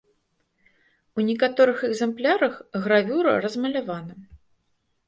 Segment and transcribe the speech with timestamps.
[1.17, 2.55] У некаторых экзэмплярах
[2.87, 4.13] гравюра размалявана.